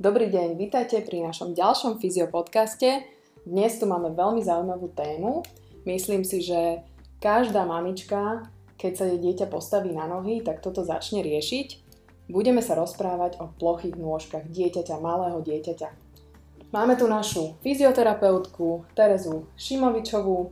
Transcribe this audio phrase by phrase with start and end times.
[0.00, 3.04] Dobrý deň, vítajte pri našom ďalšom fyziopodcaste.
[3.44, 5.44] Dnes tu máme veľmi zaujímavú tému.
[5.84, 6.80] Myslím si, že
[7.20, 8.48] každá mamička,
[8.80, 11.68] keď sa jej dieťa postaví na nohy, tak toto začne riešiť.
[12.32, 15.92] Budeme sa rozprávať o plochých nôžkach dieťaťa, malého dieťaťa.
[16.72, 20.48] Máme tu našu fyzioterapeutku Terezu Šimovičovú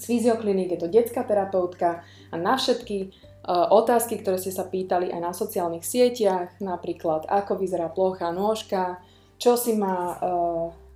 [0.00, 2.00] z Fyzioklinik, je to detská terapeutka
[2.32, 3.12] a na všetky
[3.50, 9.02] otázky, ktoré ste sa pýtali aj na sociálnych sieťach, napríklad ako vyzerá plochá nôžka,
[9.40, 10.20] čo si, má,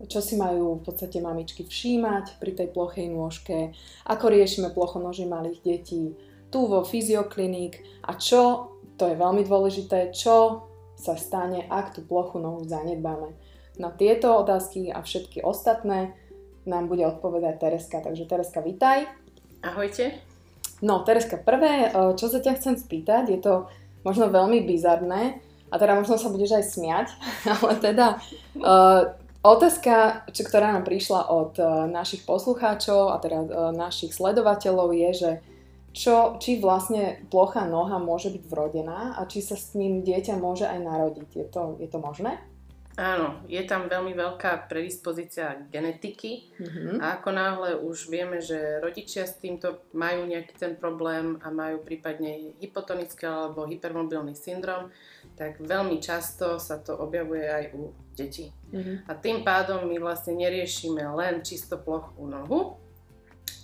[0.07, 3.73] čo si majú v podstate mamičky všímať pri tej plochej nôžke,
[4.07, 6.15] ako riešime plochonoží malých detí
[6.53, 12.39] tu vo Fyzioklinik a čo, to je veľmi dôležité, čo sa stane, ak tú plochu
[12.39, 13.35] nohu zanedbáme.
[13.83, 16.15] Na tieto otázky a všetky ostatné
[16.63, 17.99] nám bude odpovedať Tereska.
[17.99, 19.11] Takže Tereska, vitaj.
[19.67, 20.34] Ahojte.
[20.85, 23.73] No, Tereska, prvé, e, čo sa ťa chcem spýtať, je to
[24.05, 25.41] možno veľmi bizarné,
[25.73, 27.07] a teda možno sa budeš aj smiať,
[27.59, 28.23] ale teda
[28.63, 29.11] uh,
[29.43, 35.11] otázka, čo, ktorá nám prišla od uh, našich poslucháčov a teda uh, našich sledovateľov je,
[35.11, 35.31] že
[35.91, 40.67] čo, či vlastne plochá noha môže byť vrodená a či sa s ním dieťa môže
[40.67, 41.31] aj narodiť.
[41.35, 42.39] Je to, je to možné?
[42.95, 47.03] Áno, je tam veľmi veľká predispozícia genetiky mm-hmm.
[47.03, 51.83] a ako náhle už vieme, že rodičia s týmto majú nejaký ten problém a majú
[51.83, 54.95] prípadne hypotonický alebo hypermobilný syndrom,
[55.35, 58.55] tak veľmi často sa to objavuje aj u detí.
[58.71, 59.11] Mm-hmm.
[59.11, 62.84] A tým pádom my vlastne neriešime len čisto plochú nohu,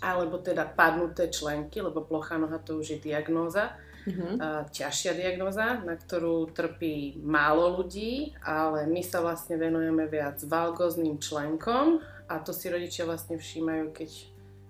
[0.00, 3.76] alebo teda padnuté členky, lebo plochá noha to už je diagnóza,
[4.08, 11.20] uh, ťažšia diagnoza, na ktorú trpí málo ľudí, ale my sa vlastne venujeme viac valgozným
[11.20, 12.00] členkom
[12.30, 14.10] a to si rodičia vlastne všímajú, keď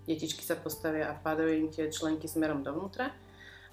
[0.09, 3.13] detičky sa postavia a padajú im tie členky smerom dovnútra.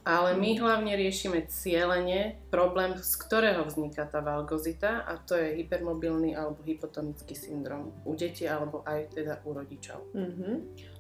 [0.09, 6.33] Ale my hlavne riešime cieľenie problém, z ktorého vzniká tá valgozita a to je hypermobilný
[6.33, 10.01] alebo hypotonický syndrom u detí alebo aj teda u rodičov.
[10.17, 10.55] Mm-hmm.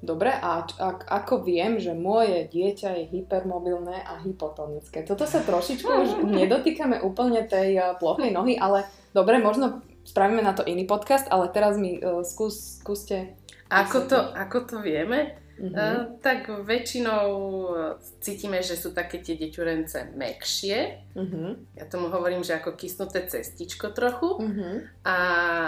[0.04, 5.00] Dobre, a ak, ako viem, že moje dieťa je hypermobilné a hypotonické?
[5.08, 6.10] Toto sa trošičku už
[6.44, 8.84] nedotýkame úplne tej uh, plochej nohy, ale
[9.16, 13.40] dobre, možno spravíme na to iný podcast, ale teraz mi uh, skús, skúste...
[13.72, 15.47] Ako to, ako to vieme?
[15.58, 15.74] Mm-hmm.
[15.74, 17.26] Uh, tak väčšinou
[18.22, 21.10] cítime, že sú také tie deťurence mekšie.
[21.19, 21.48] Mm-hmm.
[21.82, 24.38] Ja tomu hovorím, že ako kysnuté cestičko trochu.
[24.38, 24.74] Mm-hmm.
[25.02, 25.16] A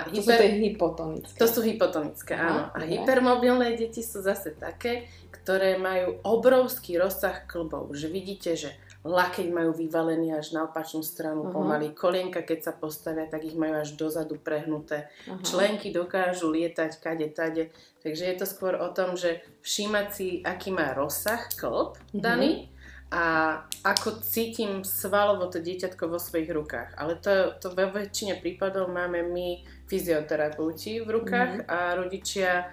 [0.06, 0.22] to hyper...
[0.22, 1.38] sú tie hypotonické.
[1.42, 2.62] To sú hypotonické, Aha, áno.
[2.70, 2.88] A okay.
[3.02, 7.90] hypermobilné deti sú zase také, ktoré majú obrovský rozsah klbov.
[7.90, 11.56] Že vidíte, že lakeť majú vyvalený až na opačnú stranu uh-huh.
[11.56, 11.96] pomaly.
[11.96, 15.08] Kolienka, keď sa postavia, tak ich majú až dozadu prehnuté.
[15.24, 15.40] Uh-huh.
[15.40, 17.72] Členky dokážu lietať kade, tade.
[18.04, 22.20] Takže je to skôr o tom, že všímať si, aký má rozsah klb uh-huh.
[22.20, 22.68] daný
[23.10, 26.94] a ako cítim svalovo to dieťatko vo svojich rukách.
[27.00, 31.72] Ale to, to vo väčšine prípadov máme my fyzioterapeuti v rukách uh-huh.
[31.72, 32.68] a rodičia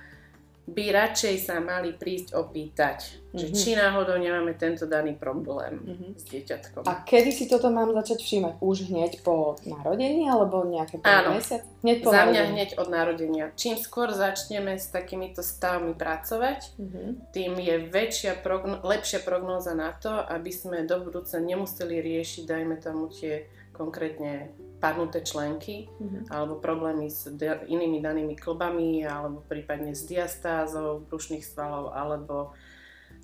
[0.68, 3.40] by radšej sa mali prísť opýtať, mm-hmm.
[3.40, 3.56] že mhm.
[3.56, 6.12] či náhodou nemáme tento daný problém mm-hmm.
[6.20, 6.84] s dieťatkom.
[6.84, 8.54] A kedy si toto mám začať všímať?
[8.60, 11.64] Už hneď po narodení alebo nejaké Áno, mesiac?
[11.80, 12.52] Hneď po za mňa narodení.
[12.52, 13.46] hneď od narodenia.
[13.56, 17.08] Čím skôr začneme s takýmito stavmi pracovať, mm-hmm.
[17.32, 22.76] tým je väčšia progno- lepšia prognóza na to, aby sme do budúca nemuseli riešiť, dajme
[22.84, 26.30] tomu tie konkrétne padnuté členky mm-hmm.
[26.30, 32.54] alebo problémy s de- inými danými klbami alebo prípadne s diastázou brušných svalov alebo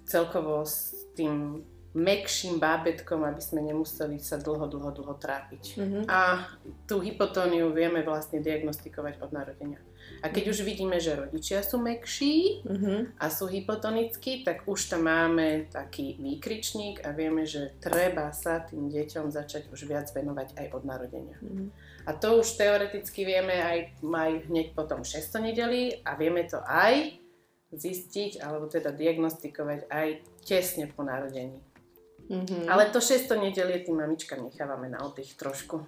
[0.10, 1.62] celkovo s tým
[1.94, 5.78] mekším bábetkom, aby sme nemuseli sa dlho, dlho, dlho trápiť.
[5.78, 6.04] Mm-hmm.
[6.10, 6.50] A
[6.90, 9.78] tú hypotóniu vieme vlastne diagnostikovať od narodenia.
[10.22, 13.00] A keď už vidíme, že rodičia sú mekší mm-hmm.
[13.20, 18.88] a sú hypotonickí, tak už tam máme taký výkričník a vieme, že treba sa tým
[18.88, 21.38] deťom začať už viac venovať aj od narodenia.
[21.44, 21.68] Mm-hmm.
[22.08, 27.20] A to už teoreticky vieme aj, aj hneď potom 6 nedeli a vieme to aj
[27.74, 30.08] zistiť alebo teda diagnostikovať aj
[30.46, 31.58] tesne po narodení.
[32.30, 32.72] Mm-hmm.
[32.72, 35.84] Ale to 6 nedelie tým mamičkám nechávame na oddych trošku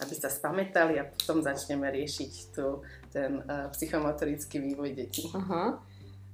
[0.00, 2.82] aby sa spamätali a potom začneme riešiť tu
[3.14, 5.30] ten uh, psychomotorický vývoj detí.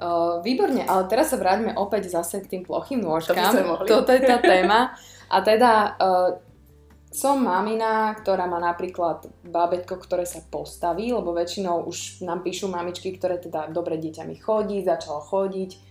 [0.01, 3.37] Uh, výborne, ale teraz sa vráťme opäť zase k tým plochým nôžkam.
[3.37, 4.97] To Toto je tá téma.
[5.29, 6.41] A teda uh,
[7.11, 13.13] som mamina, ktorá má napríklad bábetko, ktoré sa postaví, lebo väčšinou už nám píšu mamičky,
[13.13, 15.91] ktoré teda dobre dieťa mi chodí, začalo chodiť.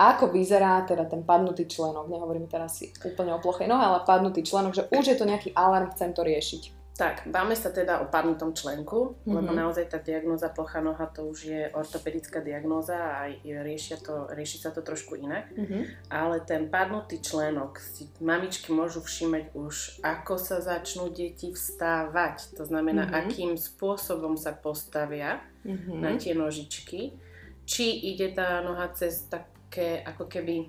[0.00, 2.08] Ako vyzerá teda ten padnutý členok?
[2.08, 5.52] Nehovorím teraz si úplne o plochej nohe, ale padnutý členok, že už je to nejaký
[5.52, 6.79] alarm, chcem to riešiť.
[7.00, 9.32] Tak, báme sa teda o padnutom členku, mm-hmm.
[9.32, 14.60] lebo naozaj tá diagnóza plocha noha to už je ortopedická diagnóza a riešia to, rieši
[14.60, 15.48] sa to trošku inak.
[15.56, 16.12] Mm-hmm.
[16.12, 22.52] Ale ten padnutý členok si mamičky môžu všímať už, ako sa začnú deti vstávať.
[22.60, 23.20] To znamená, mm-hmm.
[23.32, 26.04] akým spôsobom sa postavia mm-hmm.
[26.04, 27.16] na tie nožičky.
[27.64, 30.68] Či ide tá noha cez také ako keby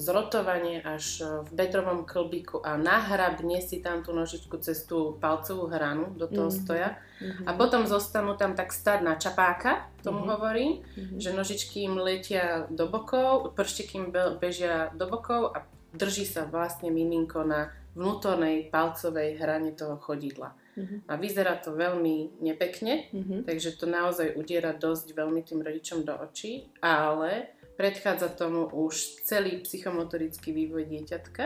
[0.00, 6.16] zrotovanie až v bedrovom klbíku a nahrabne si tam tú nožičku cez tú palcovú hranu
[6.16, 6.62] do toho mm-hmm.
[6.64, 7.44] stoja mm-hmm.
[7.44, 10.32] a potom zostanú tam tak stať na čapáka, tomu mm-hmm.
[10.32, 11.18] hovorím, mm-hmm.
[11.20, 14.06] že nožičky im letia do bokov, prštiky im
[14.40, 20.56] bežia do bokov a drží sa vlastne miminko na vnútornej palcovej hrane toho chodidla.
[20.72, 20.98] Mm-hmm.
[21.04, 23.44] A vyzerá to veľmi nepekne, mm-hmm.
[23.44, 29.62] takže to naozaj udiera dosť veľmi tým rodičom do očí, ale predchádza tomu už celý
[29.64, 31.44] psychomotorický vývoj dieťatka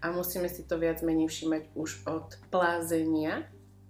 [0.00, 3.44] a musíme si to viac menej všímať už od plázenia,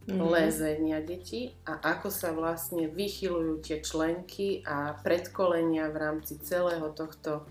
[0.06, 0.20] mm-hmm.
[0.26, 7.46] lezenia detí a ako sa vlastne vychylujú tie členky a predkolenia v rámci celého tohto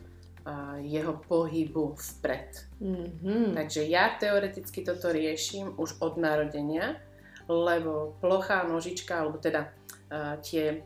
[0.81, 2.49] jeho pohybu vpred.
[2.81, 3.53] Mm-hmm.
[3.53, 6.97] Takže ja teoreticky toto riešim už od narodenia,
[7.45, 10.81] lebo plochá nožička, alebo teda uh, tie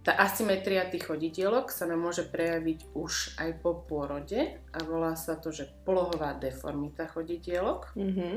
[0.00, 5.36] tá asymetria tých chodidielok sa nám môže prejaviť už aj po pôrode a volá sa
[5.36, 8.34] to, že polohová deformita chodidielok, mm-hmm.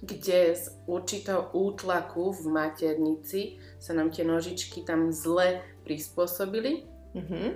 [0.00, 6.88] kde z určitého útlaku v maternici sa nám tie nožičky tam zle prispôsobili.
[7.12, 7.48] Mm-hmm.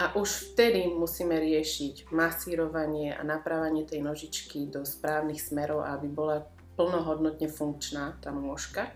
[0.00, 6.46] A už vtedy musíme riešiť masírovanie a naprávanie tej nožičky do správnych smerov, aby bola
[6.78, 8.88] plnohodnotne funkčná tá nôžka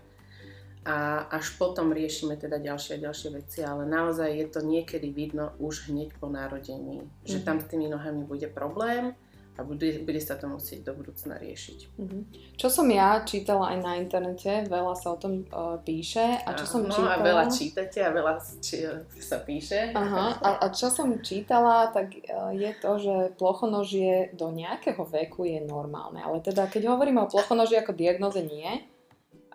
[0.85, 5.57] a až potom riešime teda ďalšie a ďalšie veci, ale naozaj je to niekedy vidno
[5.57, 7.25] už hneď po narodení, mm-hmm.
[7.25, 9.17] že tam s tými nohami bude problém
[9.57, 11.79] a bude, bude sa to musieť do budúcna riešiť.
[11.97, 12.21] Mm-hmm.
[12.53, 16.69] Čo som ja čítala aj na internete, veľa sa o tom uh, píše a čo
[16.69, 17.17] som no, čítala...
[17.17, 18.85] a veľa čítate a veľa či,
[19.17, 19.89] sa píše.
[19.89, 25.49] Aha, a, a čo som čítala, tak uh, je to, že plochonožie do nejakého veku
[25.49, 28.85] je normálne, ale teda keď hovoríme o plochonoži ako diagnoze nie,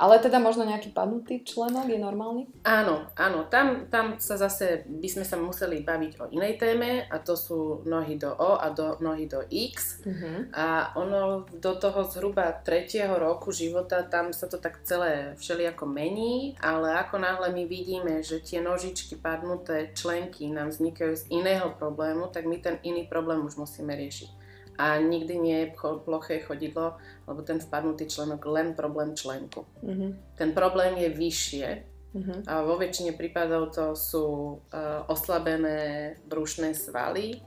[0.01, 2.49] ale teda možno nejaký padnutý členok je normálny?
[2.65, 3.45] Áno, áno.
[3.53, 7.85] Tam, tam sa zase by sme sa museli baviť o inej téme a to sú
[7.85, 10.01] nohy do O a do, nohy do X.
[10.01, 10.49] Uh-huh.
[10.57, 16.57] A ono do toho zhruba tretieho roku života tam sa to tak celé všelijako mení,
[16.65, 22.33] ale ako náhle my vidíme, že tie nožičky padnuté členky nám vznikajú z iného problému,
[22.33, 24.40] tak my ten iný problém už musíme riešiť
[24.81, 26.97] a nikdy nie je ploché chodidlo,
[27.29, 29.69] lebo ten vpadnutý členok len problém členku.
[29.85, 30.11] Mm-hmm.
[30.41, 31.69] Ten problém je vyššie
[32.17, 32.41] mm-hmm.
[32.49, 37.45] a vo väčšine prípadov to sú uh, oslabené brušné svaly,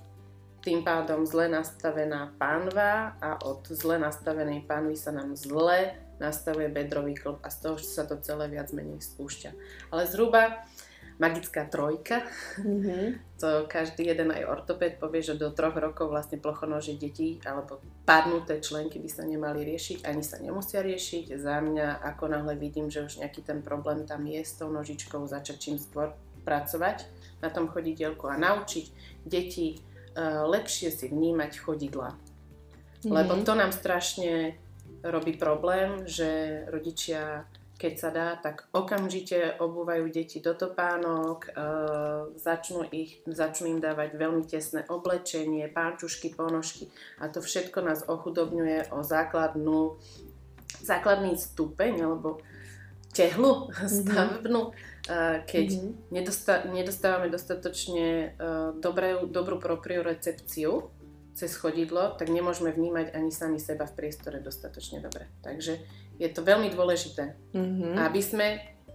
[0.63, 7.19] tým pádom zle nastavená pánva a od zle nastavenej pánvy sa nám zle nastavuje bedrový
[7.19, 9.51] klb a z toho sa to celé viac menej spúšťa.
[9.91, 10.63] Ale zhruba
[11.19, 12.25] magická trojka.
[12.57, 13.37] Mm-hmm.
[13.43, 18.63] To každý jeden aj ortoped povie, že do troch rokov vlastne plochonožie detí alebo padnuté
[18.63, 21.35] členky by sa nemali riešiť, ani sa nemusia riešiť.
[21.35, 25.27] Za mňa, ako náhle vidím, že už nejaký ten problém tam je s tou nožičkou,
[25.27, 27.07] začať čím skôr pracovať
[27.43, 28.85] na tom chodidielku a naučiť
[29.27, 32.15] deti uh, lepšie si vnímať chodidla.
[32.15, 33.11] Mm-hmm.
[33.11, 34.55] Lebo to nám strašne
[35.03, 37.43] robí problém, že rodičia
[37.83, 41.59] keď sa dá, tak okamžite obúvajú deti do topánok, e,
[42.39, 46.87] začnú, ich, začnú im dávať veľmi tesné oblečenie, pánčušky, ponožky
[47.19, 49.99] a to všetko nás ochudobňuje o základnú,
[50.79, 52.39] základný stupeň alebo
[53.11, 53.91] tehlu mm-hmm.
[53.99, 54.61] stavebnú,
[55.03, 56.71] e, keď mm-hmm.
[56.71, 58.27] nedostávame dostatočne e,
[58.79, 61.02] dobré, dobrú propriorecepciu
[61.33, 65.29] cez chodidlo, tak nemôžeme vnímať ani sami seba v priestore dostatočne dobre.
[65.41, 65.81] Takže
[66.21, 67.97] je to veľmi dôležité, mm-hmm.
[67.97, 68.47] aby sme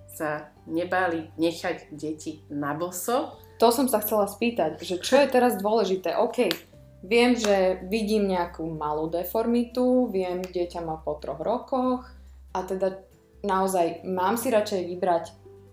[0.08, 3.38] sa nebali nechať deti na boso.
[3.58, 6.14] To som sa chcela spýtať, že čo je teraz dôležité?
[6.14, 6.46] OK,
[7.02, 12.06] viem, že vidím nejakú malú deformitu, viem, dieťa má po troch rokoch
[12.54, 13.02] a teda
[13.42, 15.24] naozaj mám si radšej vybrať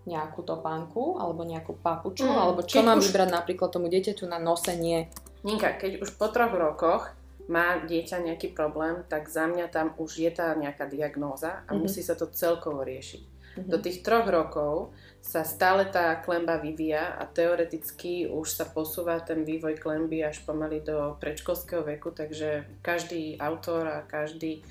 [0.05, 3.09] nejakú topánku alebo nejakú papuču, mm, alebo čo mám už...
[3.09, 5.09] vybrať napríklad tomu dieťaťu na nosenie.
[5.45, 7.13] Ninka, keď už po troch rokoch
[7.45, 11.85] má dieťa nejaký problém, tak za mňa tam už je tá nejaká diagnóza a mm-hmm.
[11.85, 13.21] musí sa to celkovo riešiť.
[13.21, 13.69] Mm-hmm.
[13.69, 14.89] Do tých troch rokov
[15.21, 20.81] sa stále tá klemba vyvíja a teoreticky už sa posúva ten vývoj klemby až pomaly
[20.81, 24.65] do predškolského veku, takže každý autor a každý,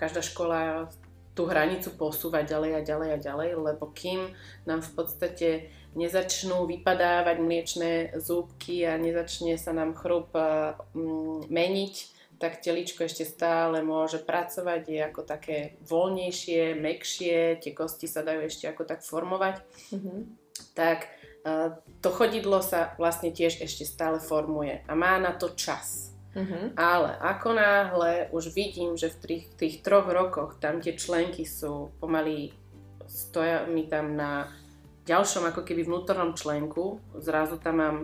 [0.00, 0.88] každá škola
[1.36, 4.32] tú hranicu posúva ďalej a ďalej a ďalej, lebo kým
[4.64, 5.48] nám v podstate
[5.92, 11.94] nezačnú vypadávať mliečné zúbky a nezačne sa nám chrup mm, meniť,
[12.36, 18.44] tak teličko ešte stále môže pracovať, je ako také voľnejšie, mekšie, tie kosti sa dajú
[18.44, 19.64] ešte ako tak formovať.
[19.92, 20.18] Mm-hmm.
[20.76, 21.08] Tak
[21.44, 26.15] uh, to chodidlo sa vlastne tiež ešte stále formuje a má na to čas.
[26.36, 26.76] Mm-hmm.
[26.76, 31.96] Ale ako náhle už vidím, že v tých, tých troch rokoch tam tie členky sú
[31.96, 32.52] pomaly,
[33.08, 34.52] stoja mi tam na
[35.08, 37.96] ďalšom ako keby vnútornom členku, zrazu tam mám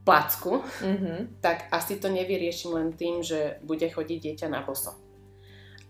[0.00, 1.44] placku, mm-hmm.
[1.44, 4.96] tak asi to nevyriešim len tým, že bude chodiť dieťa na boso.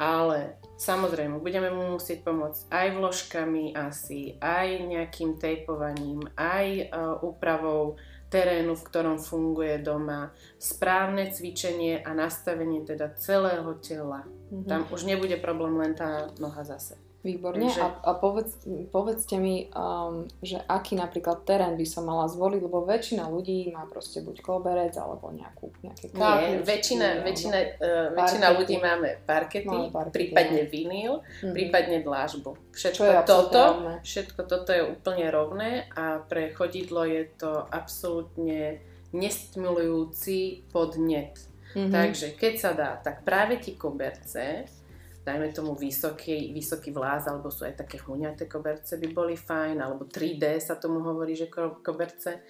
[0.01, 8.01] Ale samozrejme, budeme mu musieť pomôcť aj vložkami asi, aj nejakým tejpovaním, aj uh, úpravou
[8.31, 14.25] terénu, v ktorom funguje doma, správne cvičenie a nastavenie teda celého tela.
[14.25, 14.71] Mm-hmm.
[14.71, 17.10] Tam už nebude problém len tá noha zase.
[17.21, 17.69] Výborne.
[17.69, 17.85] Takže...
[17.85, 22.89] A, a povedz, povedzte mi, um, že aký napríklad terén by som mala zvoliť, lebo
[22.89, 26.17] väčšina ľudí má proste buď koberec alebo nejakú, nejaké kápy.
[26.17, 27.27] Nie, väčšina, alebo...
[27.29, 30.71] väčšina, uh, väčšina ľudí máme parkety, máme parkety prípadne ja.
[30.73, 31.53] vinyl, mm-hmm.
[31.53, 32.51] prípadne dlážbu.
[32.73, 33.63] Všetko toto,
[34.01, 38.81] všetko toto je úplne rovné a pre chodidlo je to absolútne
[39.13, 41.37] nestimulujúci podnet.
[41.77, 41.93] Mm-hmm.
[41.93, 44.65] Takže keď sa dá, tak práve ti koberce
[45.21, 50.09] dajme tomu vysoký, vysoký vláz, alebo sú aj také huňaté koberce by boli fajn, alebo
[50.09, 51.53] 3D sa tomu hovorí, že
[51.85, 52.41] koberce.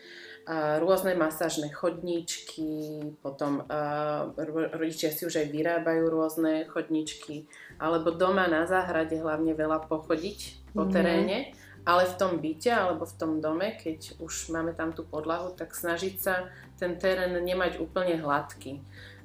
[0.50, 4.32] A rôzne masážne chodníčky, potom uh,
[4.74, 7.44] rodičia si už aj vyrábajú rôzne chodníčky,
[7.78, 10.94] alebo doma na záhrade hlavne veľa pochodiť po mm-hmm.
[10.94, 11.38] teréne,
[11.84, 15.72] ale v tom byte alebo v tom dome, keď už máme tam tú podlahu, tak
[15.72, 18.80] snažiť sa ten terén nemať úplne hladký.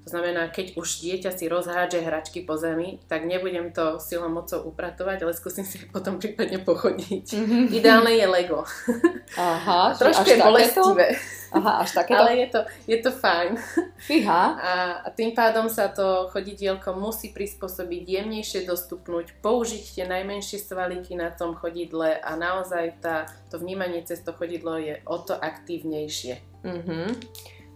[0.05, 4.61] To znamená, keď už dieťa si rozhádže hračky po zemi, tak nebudem to silou mocou
[4.69, 7.25] upratovať, ale skúsim si potom prípadne pochodiť.
[7.25, 7.63] Mm-hmm.
[7.73, 8.61] Ideálne je Lego.
[9.33, 11.17] Aha, Trošku je bolestivé.
[11.57, 12.21] Aha, až takéto?
[12.21, 13.57] Ale je to, je to fajn.
[13.97, 14.43] Fíha.
[14.61, 21.17] A, a tým pádom sa to chodidielko musí prispôsobiť, jemnejšie dostupnúť, použiť tie najmenšie svaliky
[21.17, 26.45] na tom chodidle a naozaj tá, to vnímanie cez to chodidlo je o to aktívnejšie.
[26.61, 27.07] Mm-hmm.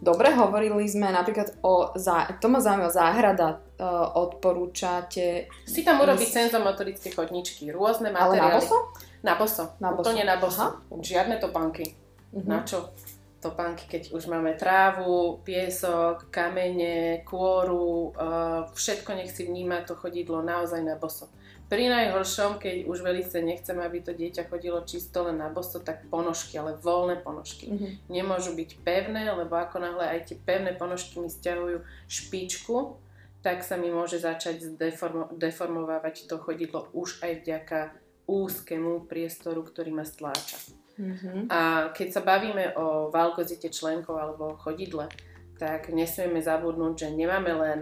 [0.00, 2.24] Dobre, hovorili sme napríklad o, zá...
[2.40, 5.52] to ma zaujíma, záhrada uh, odporúčate...
[5.68, 6.36] Si tam urobiť ísť...
[6.48, 8.40] senzomotorické chodničky, rôzne materiály.
[8.40, 8.76] Ale na boso?
[9.20, 10.08] Na boso, na boso.
[10.08, 10.64] úplne na boso.
[10.64, 11.04] Aha.
[11.04, 11.92] Žiadne topánky.
[12.32, 12.48] Uh-huh.
[12.48, 12.96] Na čo?
[13.44, 20.40] Topánky, keď už máme trávu, piesok, kamene, kôru, uh, všetko nech si vníma to chodidlo
[20.40, 21.28] naozaj na boso.
[21.70, 26.02] Pri najhoršom, keď už velice nechcem, aby to dieťa chodilo čisto len na boso, tak
[26.10, 27.70] ponožky, ale voľné ponožky.
[27.70, 28.10] Mm-hmm.
[28.10, 32.98] Nemôžu byť pevné, lebo ako náhle aj tie pevné ponožky mi stiahujú špičku,
[33.46, 37.78] tak sa mi môže začať deformo- deformovávať to chodidlo už aj vďaka
[38.26, 40.58] úzkému priestoru, ktorý ma stláča.
[40.98, 41.46] Mm-hmm.
[41.54, 45.06] A keď sa bavíme o valkozite členkov alebo chodidle,
[45.54, 47.80] tak nesmieme zabudnúť, že nemáme len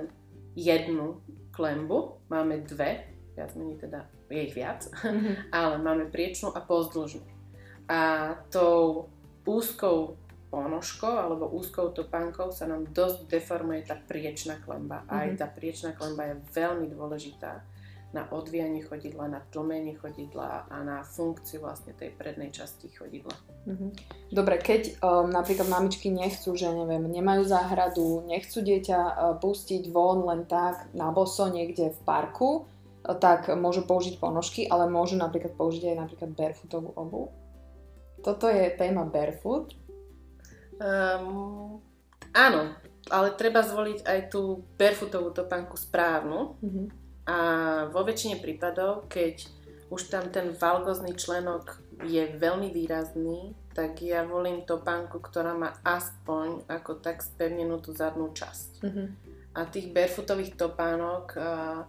[0.53, 1.25] jednu
[1.57, 3.08] klembu, máme dve
[3.39, 5.35] viac menej teda je ich viac, mm-hmm.
[5.59, 7.23] ale máme priečnú a pozdĺžnú.
[7.89, 8.01] A
[8.51, 9.07] tou
[9.47, 10.19] úzkou
[10.49, 15.05] ponožkou alebo úzkou topánkou sa nám dosť deformuje tá priečná klemba.
[15.05, 15.17] Mm-hmm.
[15.17, 15.37] Aj mhm.
[15.39, 17.63] tá priečná klemba je veľmi dôležitá
[18.09, 23.37] na odvíjanie chodidla, na tlmenie chodidla a na funkciu vlastne tej prednej časti chodidla.
[23.69, 23.91] Mm-hmm.
[24.33, 30.25] Dobre, keď um, napríklad mamičky nechcú, že neviem, nemajú záhradu, nechcú dieťa uh, pustiť von
[30.25, 32.65] len tak na boso niekde v parku,
[33.03, 37.33] tak môžu použiť ponožky, ale môžu napríklad použiť aj napríklad barefootovú obu.
[38.21, 39.73] Toto je téma barefoot.
[40.79, 41.79] Um,
[42.35, 42.75] áno,
[43.11, 46.59] ale treba zvoliť aj tú barefootovú topánku správnu.
[46.59, 46.87] Mm-hmm.
[47.29, 47.39] A
[47.93, 49.47] vo väčšine prípadov, keď
[49.89, 56.67] už tam ten valgozný členok je veľmi výrazný, tak ja volím topánku, ktorá má aspoň
[56.67, 58.85] ako tak spevnenú tú zadnú časť.
[58.85, 59.07] Mm-hmm.
[59.57, 61.83] A tých barefootových topánok uh,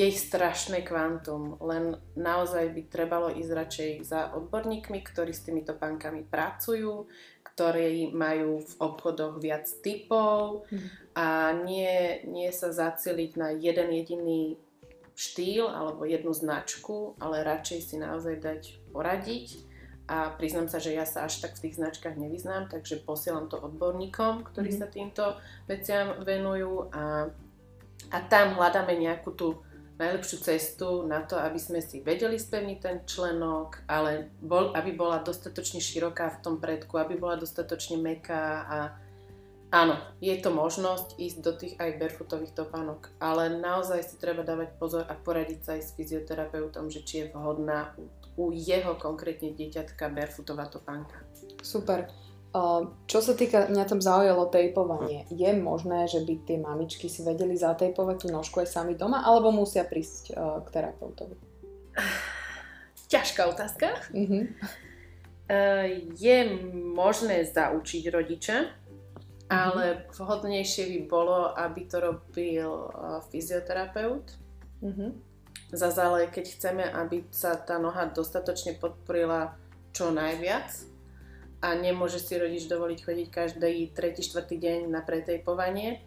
[0.00, 5.76] je ich strašné kvantum, len naozaj by trebalo ísť radšej za odborníkmi, ktorí s týmito
[5.76, 7.04] pánkami pracujú,
[7.44, 10.88] ktorí majú v obchodoch viac typov mm.
[11.20, 14.56] a nie, nie sa zaceliť na jeden jediný
[15.12, 18.62] štýl alebo jednu značku, ale radšej si naozaj dať
[18.96, 19.68] poradiť
[20.08, 23.60] a priznám sa, že ja sa až tak v tých značkách nevyznám, takže posielam to
[23.60, 24.78] odborníkom, ktorí mm.
[24.80, 25.36] sa týmto
[25.68, 27.28] veciam venujú a,
[28.08, 29.60] a tam hľadáme nejakú tú
[30.00, 35.20] najlepšiu cestu na to, aby sme si vedeli spevniť ten členok, ale bol, aby bola
[35.20, 38.78] dostatočne široká v tom predku, aby bola dostatočne meká a
[39.68, 44.80] áno, je to možnosť ísť do tých aj barefootových topánok, ale naozaj si treba dávať
[44.80, 47.92] pozor a poradiť sa aj s fyzioterapeutom, že či je vhodná
[48.40, 51.20] u jeho konkrétne dieťatka barefootová topánka.
[51.60, 52.08] Super.
[53.06, 55.30] Čo sa týka, mňa tam zaujalo tejpovanie.
[55.30, 59.54] Je možné, že by tie mamičky si vedeli zatejpovať tú nožku aj sami doma, alebo
[59.54, 61.38] musia prísť k terapeutovi?
[63.14, 63.94] Ťažká otázka.
[64.10, 64.42] Mm-hmm.
[66.18, 66.36] Je
[66.90, 69.46] možné zaučiť rodiča, mm-hmm.
[69.46, 72.90] ale vhodnejšie by bolo, aby to robil
[73.30, 74.26] fyzioterapeut.
[74.82, 75.10] Mm-hmm.
[75.70, 79.54] Zase ale keď chceme, aby sa tá noha dostatočne podporila
[79.94, 80.89] čo najviac,
[81.60, 86.00] a nemôže si rodič dovoliť chodiť každý tretí, štvrtý deň na pretejpovanie,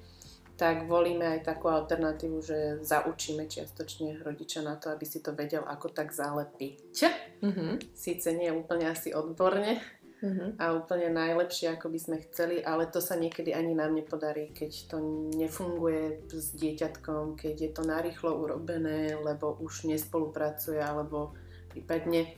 [0.54, 5.66] tak volíme aj takú alternatívu, že zaučíme čiastočne rodiča na to, aby si to vedel
[5.66, 7.10] ako tak zalepiť.
[7.42, 7.72] Mm-hmm.
[7.98, 9.82] Síce nie úplne asi odborne
[10.22, 10.62] mm-hmm.
[10.62, 14.94] a úplne najlepšie, ako by sme chceli, ale to sa niekedy ani nám nepodarí, keď
[14.94, 14.98] to
[15.34, 21.34] nefunguje s dieťatkom, keď je to narýchlo urobené, lebo už nespolupracuje, alebo
[21.74, 22.38] prípadne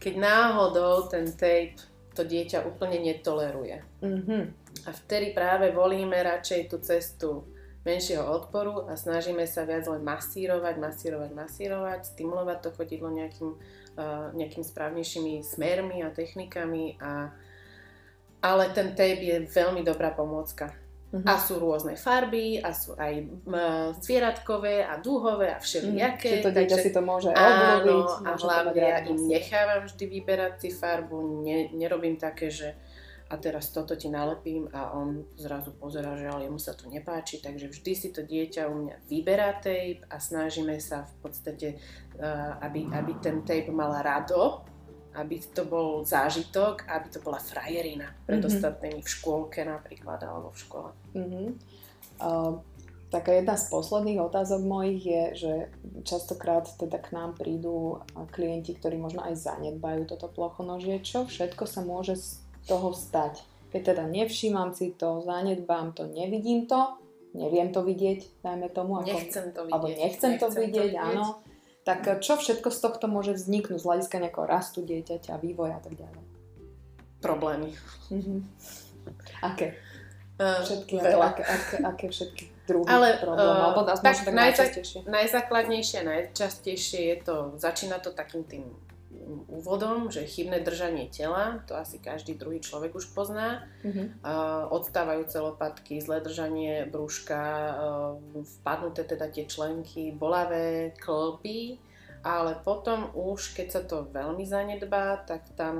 [0.00, 3.80] keď náhodou ten tape to dieťa úplne netoleruje.
[4.04, 4.42] Mm-hmm.
[4.84, 7.48] A vtedy práve volíme radšej tú cestu
[7.82, 13.58] menšieho odporu a snažíme sa viac len masírovať, masírovať, masírovať, stimulovať to chodidlo nejakým,
[13.98, 16.94] uh, nejakým správnejšími smermi a technikami.
[17.02, 17.34] A,
[18.42, 20.81] ale ten tape je veľmi dobrá pomôcka.
[21.12, 21.28] Uh-huh.
[21.28, 23.28] A sú rôzne farby, a sú aj
[24.00, 26.40] zvieratkové a dúhové a všelijaké.
[26.40, 26.44] Uh-huh.
[26.48, 28.08] to dieťa si to môže obloviť.
[28.16, 32.72] Áno, a hlavne ja im nechávam vždy vyberať si farbu, ne, nerobím také, že
[33.32, 37.40] a teraz toto ti nalepím a on zrazu pozera, že ale jemu sa to nepáči,
[37.40, 41.80] takže vždy si to dieťa u mňa vyberá tape a snažíme sa v podstate,
[42.20, 44.68] uh, aby, aby ten tape mala rado,
[45.12, 48.52] aby to bol zážitok, aby to bola frajerina pred mm-hmm.
[48.52, 50.90] ostatnými v škôlke napríklad alebo v škole.
[51.12, 51.46] Mm-hmm.
[52.22, 52.60] Uh,
[53.12, 55.52] taká jedna z posledných otázok mojich je, že
[56.08, 58.00] častokrát teda k nám prídu
[58.32, 61.04] klienti, ktorí možno aj zanedbajú toto plochonožie.
[61.04, 63.44] Čo všetko sa môže z toho stať?
[63.72, 66.96] Keď teda nevšímam si to, zanedbám to, nevidím to,
[67.36, 69.00] neviem to vidieť, dajme tomu.
[69.00, 69.74] Ako, nechcem to vidieť.
[69.76, 71.26] Alebo nechcem, nechcem to, vidieť, to vidieť, áno
[71.82, 75.98] tak čo všetko z tohto môže vzniknúť z hľadiska nejakého rastu dieťaťa, vývoja a tak
[75.98, 76.22] ďalej?
[77.22, 77.70] Problémy.
[78.10, 78.38] Mm-hmm.
[79.42, 79.78] Aké?
[80.38, 81.34] Uh, všetky, veľa.
[81.34, 83.54] Aké, aké, aké všetky druhy Ale, problémov?
[83.54, 84.98] Uh, Alebo tak, tak najčastejšie.
[85.06, 88.64] Najzákladnejšie, najčastejšie je to, začína to takým tým
[89.48, 94.22] úvodom, že chybné držanie tela, to asi každý druhý človek už pozná, mm-hmm.
[94.22, 97.72] uh, odstávajúce lopatky, zlé držanie brúška, uh,
[98.60, 101.78] vpadnuté teda tie členky, bolavé klby,
[102.22, 105.76] ale potom už, keď sa to veľmi zanedbá, tak tam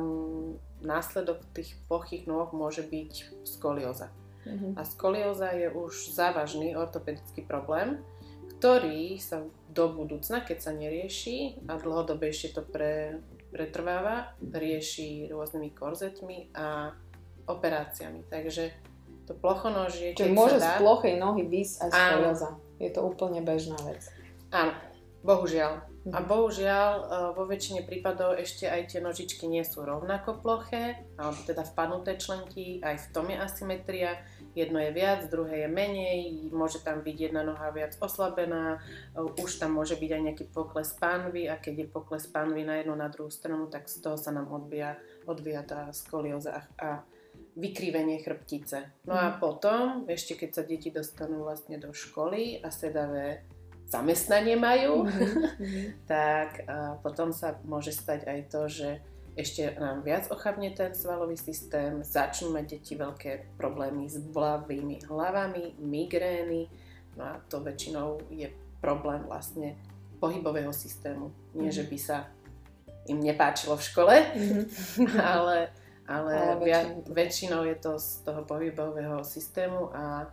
[0.82, 4.10] následok tých plochých nôh môže byť skolióza.
[4.42, 4.74] Mm-hmm.
[4.74, 8.02] A skolióza je už závažný ortopedický problém,
[8.58, 16.52] ktorý sa do budúcna, keď sa nerieši a dlhodobejšie to pre, pretrváva, rieši rôznymi korzetmi
[16.52, 16.92] a
[17.48, 18.28] operáciami.
[18.28, 18.72] Takže
[19.24, 22.48] to plochonožie, Čiže môže dá, z plochej nohy vysť aj skolioza.
[22.82, 24.02] Je to úplne bežná vec.
[24.50, 24.74] Áno,
[25.22, 25.88] bohužiaľ.
[26.10, 26.26] A mhm.
[26.26, 27.04] bohužiaľ e,
[27.38, 32.82] vo väčšine prípadov ešte aj tie nožičky nie sú rovnako ploché, alebo teda vpadnuté členky,
[32.82, 34.18] aj v tom je asymetria.
[34.52, 36.18] Jedno je viac, druhé je menej,
[36.52, 38.84] môže tam byť jedna noha viac oslabená,
[39.16, 42.80] e, už tam môže byť aj nejaký pokles pánvy a keď je pokles pánvy na
[42.80, 47.00] jednu, na druhú stranu, tak z toho sa nám odbíja, odbíja tá skolioza a
[47.56, 49.04] vykrivenie chrbtice.
[49.04, 49.36] No a mhm.
[49.40, 53.44] potom, ešte keď sa deti dostanú vlastne do školy a sedavé
[53.92, 56.06] zamestnanie majú, mm-hmm.
[56.12, 58.88] tak uh, potom sa môže stať aj to, že
[59.32, 65.80] ešte nám viac ochabne ten svalový systém, začnú mať deti veľké problémy s bolavými hlavami,
[65.80, 66.68] migrény,
[67.16, 69.76] no a to väčšinou je problém vlastne
[70.20, 71.32] pohybového systému.
[71.56, 72.28] Nie, že by sa
[73.08, 75.18] im nepáčilo v škole, mm-hmm.
[75.34, 75.72] ale,
[76.06, 80.28] ale, ale väčšinou, väčšinou je to z toho pohybového systému a,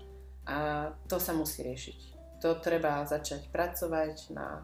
[0.46, 0.58] a
[1.08, 4.64] to sa musí riešiť to treba začať pracovať na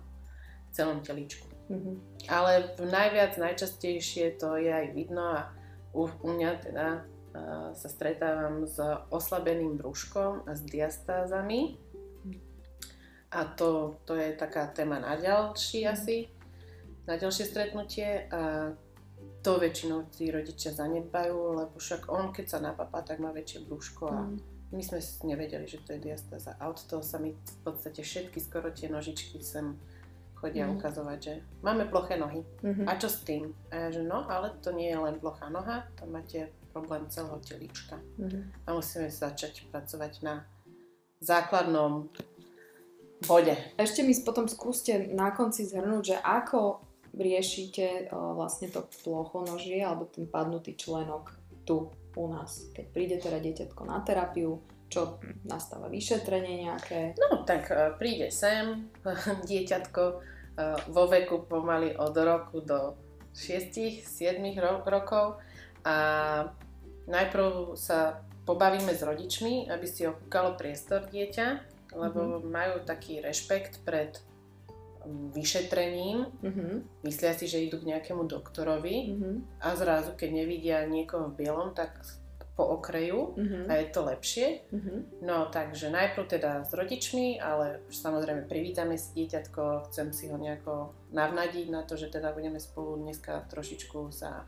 [0.72, 1.55] celom teličku.
[1.66, 1.96] Mm-hmm.
[2.30, 5.40] Ale najviac, najčastejšie to je aj vidno a
[5.94, 8.78] u, u mňa teda uh, sa stretávam s
[9.10, 11.82] oslabeným brúškom a s diastázami.
[13.36, 15.96] A to, to je taká téma na ďalší mm-hmm.
[15.98, 16.18] asi,
[17.10, 18.30] na ďalšie stretnutie.
[18.30, 18.72] A
[19.42, 24.06] to väčšinou tí rodičia zanedbajú, lebo však on, keď sa napapá, tak má väčšie brúško
[24.10, 25.00] a mm my sme
[25.32, 26.58] nevedeli, že to je diastáza.
[26.60, 29.80] A od toho sa mi v podstate všetky skoro tie nožičky sem
[30.46, 30.78] chodia mm-hmm.
[30.78, 31.34] ukazovať, že
[31.66, 32.46] máme ploché nohy.
[32.62, 32.86] Mm-hmm.
[32.86, 33.50] A čo s tým?
[33.74, 37.42] A ja, že no, ale to nie je len plochá noha, tam máte problém celého
[37.42, 37.98] telička.
[38.22, 38.70] Mm-hmm.
[38.70, 40.46] A musíme začať pracovať na
[41.18, 42.14] základnom
[43.26, 43.58] bode.
[43.82, 46.86] Ešte mi potom skúste na konci zhrnúť, že ako
[47.18, 51.34] riešite uh, vlastne to plochonožie alebo ten padnutý členok
[51.66, 57.18] tu u nás, keď príde teda dieťatko na terapiu, čo nastáva vyšetrenie nejaké?
[57.18, 58.88] No tak e, príde sem
[59.50, 60.04] dieťatko
[60.88, 62.96] vo veku pomaly od roku do
[63.36, 65.44] 6-7 ro- rokov
[65.84, 65.96] a
[67.06, 71.48] najprv sa pobavíme s rodičmi, aby si okúkalo priestor dieťa,
[71.98, 72.50] lebo mm-hmm.
[72.50, 74.16] majú taký rešpekt pred
[75.06, 76.74] vyšetrením, mm-hmm.
[77.06, 79.36] myslia si, že idú k nejakému doktorovi mm-hmm.
[79.62, 82.02] a zrazu, keď nevidia niekoho v bielom, tak
[82.56, 83.64] po okraju mm-hmm.
[83.68, 84.48] a je to lepšie.
[84.72, 85.00] Mm-hmm.
[85.28, 90.96] No takže najprv teda s rodičmi, ale samozrejme privítame si dieťatko, chcem si ho nejako
[91.12, 94.48] navnadiť na to, že teda budeme spolu dneska trošičku sa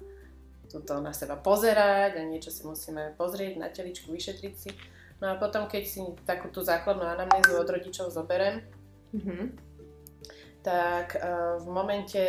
[0.72, 4.72] tuto na seba pozerať a niečo si musíme pozrieť na teličku, vyšetriť si.
[5.20, 8.62] No a potom, keď si takú tú základnú anamnézu od rodičov zoberem,
[9.16, 9.44] mm-hmm.
[10.62, 12.24] tak uh, v momente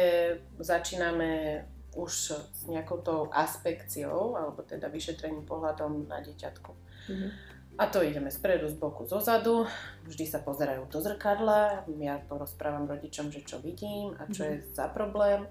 [0.59, 1.63] začíname
[1.99, 6.71] už s nejakou tou aspekciou, alebo teda vyšetrením pohľadom na dieťatku.
[7.11, 7.31] Mm-hmm.
[7.79, 9.67] A to ideme spredu, z boku, zo zadu.
[10.07, 11.87] Vždy sa pozerajú do zrkadla.
[11.99, 14.67] Ja porozprávam rodičom, že čo vidím a čo mm-hmm.
[14.67, 15.47] je za problém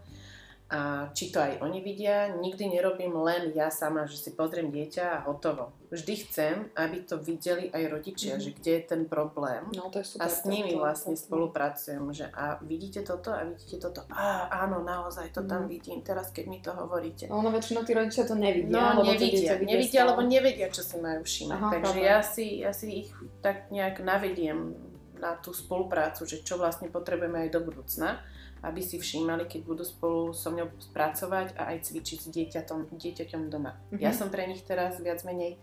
[0.67, 2.27] a či to aj oni vidia.
[2.35, 5.71] Nikdy nerobím len ja sama, že si pozriem dieťa a hotovo.
[5.87, 8.41] Vždy chcem, aby to videli aj rodičia, mm.
[8.43, 9.63] že kde je ten problém.
[9.71, 13.31] No, to je super, a s nimi to, vlastne to, spolupracujem, že a vidíte toto
[13.31, 14.03] a vidíte toto.
[14.11, 15.47] Á, áno, naozaj to mm.
[15.47, 15.69] tam mhm.
[15.71, 17.31] vidím, teraz keď mi to hovoríte.
[17.31, 18.75] No, no väčšinou tí rodičia to nevidia.
[18.75, 21.59] No, nevidia, nevidia, lebo nevedia, čo si majú všimať.
[21.63, 24.75] Aha, Takže ja si, ja si ich tak nejak navediem
[25.15, 28.21] na tú spoluprácu, že čo vlastne potrebujeme aj do budúcna
[28.63, 33.41] aby si všímali, keď budú spolu so mňou spracovať a aj cvičiť s dieťatom, dieťaťom
[33.51, 33.77] doma.
[33.77, 34.01] Mm-hmm.
[34.01, 35.59] Ja som pre nich teraz viac menej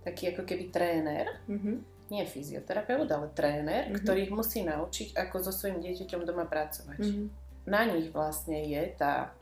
[0.00, 1.76] taký ako keby tréner, mm-hmm.
[2.08, 4.00] nie fyzioterapeut, ale tréner, mm-hmm.
[4.00, 7.00] ktorý ich musí naučiť, ako so svojím dieťaťom doma pracovať.
[7.00, 7.26] Mm-hmm.
[7.68, 9.36] Na nich vlastne je tá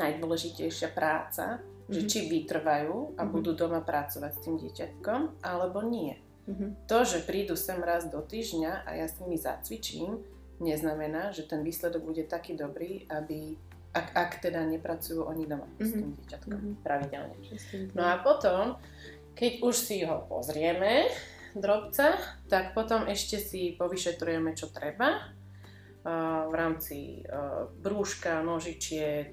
[0.00, 1.92] najdôležitejšia práca, mm-hmm.
[1.92, 2.08] že mhm.
[2.08, 3.30] či vytrvajú a mm-hmm.
[3.30, 6.16] budú doma pracovať s tým dieťatkom, alebo nie.
[6.44, 6.88] Mm-hmm.
[6.88, 10.20] To, že prídu sem raz do týždňa a ja s nimi zacvičím,
[10.64, 13.60] neznamená, že ten výsledok bude taký dobrý, aby
[13.94, 15.86] ak, ak teda nepracujú oni doma mm-hmm.
[15.86, 16.16] s tým mhm.
[16.18, 16.82] dieťatkom mm-hmm.
[16.82, 17.36] pravidelne.
[17.94, 18.74] No a potom,
[19.38, 21.06] keď už si ho pozrieme,
[21.54, 22.18] drobca,
[22.50, 25.30] tak potom ešte si povyšetrujeme, čo treba
[26.04, 27.24] v rámci
[27.80, 29.32] brúška, nožičiek,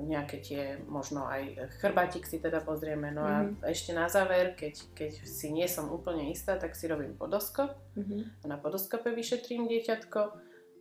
[0.00, 3.12] nejaké tie, možno aj chrbátik si teda pozrieme.
[3.12, 3.60] No mm-hmm.
[3.60, 7.76] a ešte na záver, keď, keď si nie som úplne istá, tak si robím podoskop.
[8.00, 8.20] Mm-hmm.
[8.40, 10.20] A na podoskope vyšetrím dieťatko.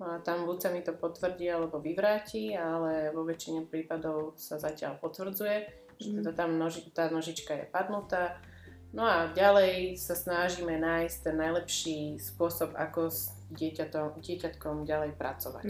[0.03, 4.97] A tam buď sa mi to potvrdí alebo vyvráti, ale vo väčšine prípadov sa zatiaľ
[5.03, 5.57] potvrdzuje,
[5.99, 6.15] že mhm.
[6.19, 8.41] teda tam noži, tá nožička je padnutá
[8.93, 15.69] No a ďalej sa snažíme nájsť ten najlepší spôsob, ako s dieťatom, dieťatkom ďalej pracovať.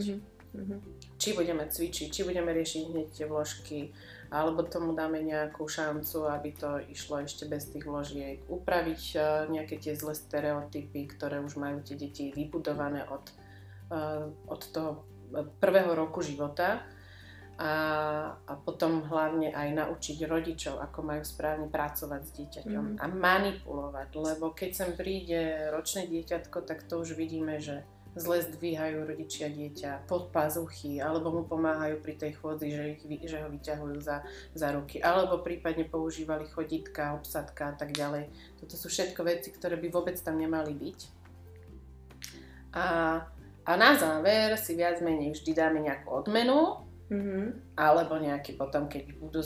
[0.54, 0.80] Mm-hmm.
[1.18, 3.90] Či budeme cvičiť, či budeme riešiť hneď tie vložky,
[4.30, 8.42] alebo tomu dáme nejakú šancu, aby to išlo ešte bez tých vložiek.
[8.46, 13.26] Upraviť uh, nejaké tie zlé stereotypy, ktoré už majú tie deti vybudované od,
[13.94, 15.06] uh, od toho
[15.58, 16.86] prvého roku života
[17.58, 17.74] a,
[18.34, 23.00] a potom hlavne aj naučiť rodičov, ako majú správne pracovať s dieťaťom mm.
[23.00, 29.10] a manipulovať, lebo keď sem príde ročné dieťatko, tak to už vidíme, že zle zdvíhajú
[29.10, 33.98] rodičia dieťa pod pazuchy, alebo mu pomáhajú pri tej chôdzi, že, ich, že ho vyťahujú
[34.02, 34.22] za,
[34.54, 38.30] za ruky, alebo prípadne používali chodítka, obsadka a tak ďalej.
[38.62, 41.00] Toto sú všetko veci, ktoré by vôbec tam nemali byť.
[42.74, 42.86] A,
[43.66, 47.76] a na záver si viac menej vždy dáme nejakú odmenu, Mm-hmm.
[47.76, 49.44] Alebo nejaký potom, keď budú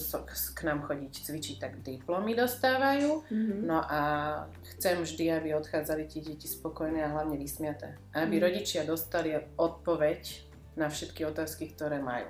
[0.54, 3.26] k nám chodiť cvičiť, tak diplomy dostávajú.
[3.28, 3.60] Mm-hmm.
[3.66, 4.02] No a
[4.76, 7.98] chcem vždy, aby odchádzali tie deti spokojné a hlavne vysmiaté.
[8.14, 8.46] Aby mm-hmm.
[8.46, 10.22] rodičia dostali odpoveď
[10.78, 12.30] na všetky otázky, ktoré majú.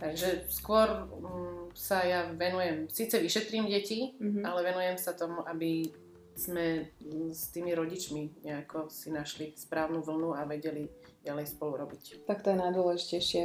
[0.00, 4.42] Takže skôr um, sa ja venujem, síce vyšetrím deti, mm-hmm.
[4.48, 5.92] ale venujem sa tomu, aby
[6.32, 6.88] sme
[7.28, 10.88] s tými rodičmi nejako si našli správnu vlnu a vedeli
[11.24, 12.24] ďalej spolu robiť.
[12.24, 13.42] Tak to je najdôležitejšie,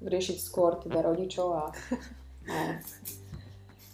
[0.00, 1.64] riešiť skôr teda rodičov a,
[2.48, 2.56] a...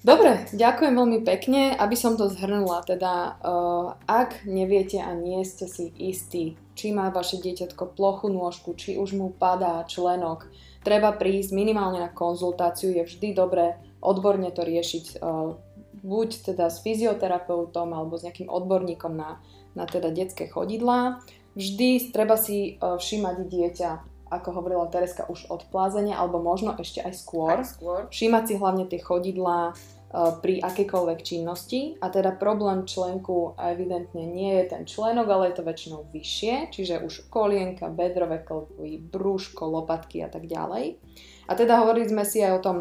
[0.00, 1.76] Dobre, ďakujem veľmi pekne.
[1.76, 7.12] Aby som to zhrnula, teda uh, ak neviete a nie ste si istí, či má
[7.12, 10.48] vaše dieťatko plochu nôžku, či už mu padá členok,
[10.80, 12.96] treba prísť minimálne na konzultáciu.
[12.96, 15.52] Je vždy dobré odborne to riešiť uh,
[16.00, 19.36] buď teda s fyzioterapeutom alebo s nejakým odborníkom na,
[19.76, 21.20] na teda detské chodidlá.
[21.54, 23.90] Vždy treba si uh, všímať dieťa,
[24.30, 27.58] ako hovorila Tereska, už od plázenia, alebo možno ešte aj skôr.
[27.58, 28.06] Aj skôr.
[28.06, 31.98] Všímať si hlavne tie chodidlá uh, pri akejkoľvek činnosti.
[31.98, 37.02] A teda problém členku evidentne nie je ten členok, ale je to väčšinou vyššie, čiže
[37.02, 41.02] už kolienka, bedrové klpy, brúško, lopatky a tak ďalej.
[41.50, 42.78] A teda hovorili sme si aj o tom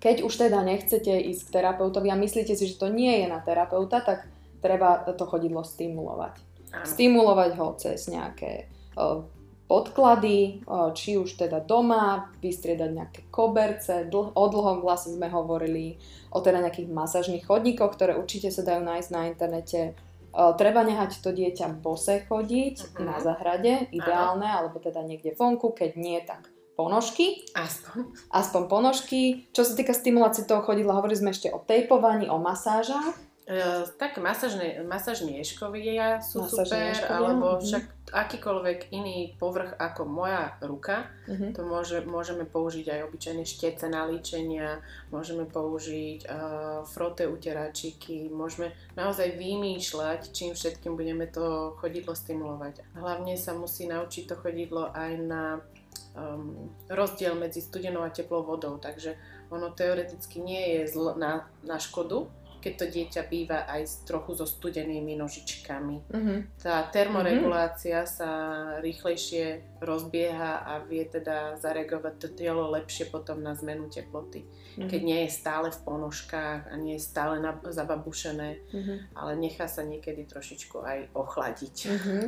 [0.00, 3.44] keď už teda nechcete ísť k terapeutovi a myslíte si, že to nie je na
[3.44, 4.24] terapeuta, tak
[4.64, 6.40] treba to chodidlo stimulovať.
[6.70, 8.70] Stimulovať ho cez nejaké
[9.70, 10.66] podklady,
[10.98, 15.94] či už teda doma, vystriedať nejaké koberce, dl- o dlhom vlase sme hovorili,
[16.34, 19.94] o teda nejakých masažných chodníkoch, ktoré určite sa dajú nájsť na internete.
[20.30, 23.02] Treba nehať to dieťa bose chodiť uh-huh.
[23.02, 24.58] na zahrade, ideálne, uh-huh.
[24.62, 27.46] alebo teda niekde vonku, keď nie, tak ponožky.
[27.54, 28.14] Aspoň.
[28.30, 29.50] Aspoň ponožky.
[29.50, 33.18] Čo sa týka stimulácie toho chodidla, hovorili sme ešte o tejpovaní, o masážach.
[33.50, 37.16] Uh, tak masážne, masážne ješkovia sú masážne super, ješkovia?
[37.18, 37.66] alebo mm-hmm.
[37.66, 37.84] však
[38.14, 41.58] akýkoľvek iný povrch ako moja ruka, mm-hmm.
[41.58, 44.78] to môže, môžeme použiť aj obyčajné štece na líčenia,
[45.10, 52.86] môžeme použiť uh, frote uteračiky, môžeme naozaj vymýšľať, čím všetkým budeme to chodidlo stimulovať.
[52.94, 55.58] Hlavne sa musí naučiť to chodidlo aj na
[56.14, 59.18] um, rozdiel medzi studenou a teplou vodou, takže
[59.50, 62.30] ono teoreticky nie je zl- na, na škodu,
[62.60, 65.96] keď to dieťa býva aj s, trochu so studenými nožičkami.
[66.12, 66.38] Mm-hmm.
[66.60, 68.16] Tá termoregulácia mm-hmm.
[68.20, 68.30] sa
[68.84, 74.44] rýchlejšie rozbieha a vie teda zareagovať to telo lepšie potom na zmenu teploty.
[74.44, 74.88] Mm-hmm.
[74.92, 78.98] Keď nie je stále v ponožkách a nie je stále na, zababušené, mm-hmm.
[79.16, 81.76] ale nechá sa niekedy trošičku aj ochladiť.
[81.88, 82.24] Mm-hmm.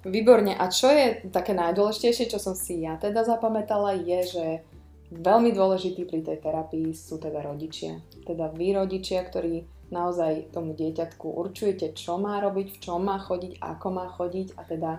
[0.00, 0.56] Výborne.
[0.56, 4.46] A čo je také najdôležitejšie, čo som si ja teda zapamätala, je, že
[5.10, 7.98] Veľmi dôležitý pri tej terapii sú teda rodičia.
[8.22, 13.58] Teda vy rodičia, ktorí naozaj tomu dieťatku určujete, čo má robiť, v čom má chodiť,
[13.58, 14.90] ako má chodiť a teda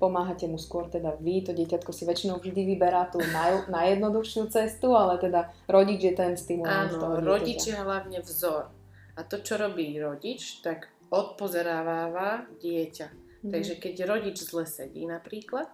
[0.00, 4.94] pomáhate mu skôr teda vy, to dieťatko si väčšinou vždy vyberá tú naj, najjednoduchšiu cestu,
[4.94, 8.70] ale teda rodič je ten stimulant Áno, rodič je hlavne vzor.
[9.18, 13.06] A to, čo robí rodič, tak odpozeráva dieťa.
[13.42, 13.50] Mm.
[13.50, 15.68] Takže keď rodič zle sedí napríklad,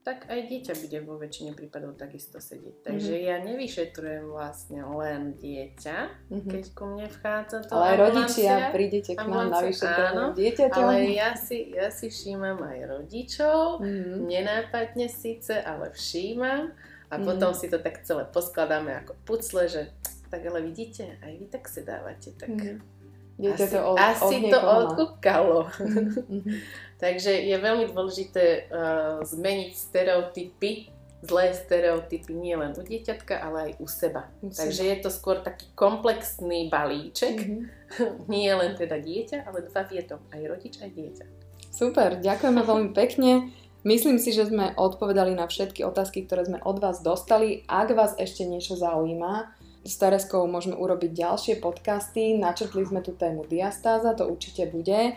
[0.00, 2.88] tak aj dieťa bude vo väčšine prípadov takisto sedieť.
[2.88, 3.28] Takže mm-hmm.
[3.28, 5.98] ja nevyšetrujem vlastne len dieťa,
[6.32, 6.48] mm-hmm.
[6.48, 10.84] keď ku mne vchádza to Ale aj rodičia, prídete k nám na vyšetrovanie dieťaťom.
[10.88, 14.16] Ale ja si, ja si všímam aj rodičov, mm-hmm.
[14.24, 17.24] nenápadne síce, ale všímam a mm-hmm.
[17.28, 19.92] potom si to tak celé poskladáme ako pucle, že
[20.32, 22.56] tak ale vidíte, aj vy tak sedávate, tak...
[22.56, 22.99] Mm-hmm
[23.40, 25.60] Dieťa asi, to od, asi od to odkúkalo.
[25.80, 26.56] Mm-hmm.
[27.04, 30.92] Takže je veľmi dôležité uh, zmeniť stereotypy,
[31.24, 34.28] zlé stereotypy nie len u dieťatka, ale aj u seba.
[34.44, 34.90] U Takže seba.
[34.92, 37.36] je to skôr taký komplexný balíček.
[37.40, 38.28] Mm-hmm.
[38.32, 40.20] nie len teda dieťa, ale dva v jednom.
[40.28, 41.24] Aj rodič, aj dieťa.
[41.72, 43.48] Super, ďakujeme veľmi pekne.
[43.80, 47.64] Myslím si, že sme odpovedali na všetky otázky, ktoré sme od vás dostali.
[47.64, 52.36] Ak vás ešte niečo zaujíma, s Tereskou môžeme urobiť ďalšie podcasty.
[52.36, 55.16] Načrtli sme tú tému diastáza, to určite bude.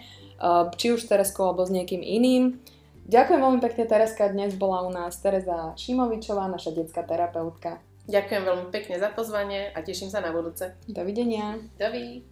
[0.80, 2.60] Či už s Tereskou alebo s niekým iným.
[3.04, 7.84] Ďakujem veľmi pekne Tereska, dnes bola u nás Tereza Šimovičová, naša detská terapeutka.
[8.08, 10.76] Ďakujem veľmi pekne za pozvanie a teším sa na budúce.
[10.88, 11.60] Dovidenia.
[11.76, 12.24] Dovidenia.